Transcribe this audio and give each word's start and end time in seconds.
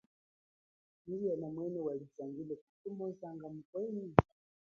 Nyi 1.05 1.15
yena 1.23 1.47
mwene 1.53 1.79
walizangile, 1.85 2.53
kuchi 2.63 2.87
muzanga 2.97 3.45
mukwenu? 3.53 4.03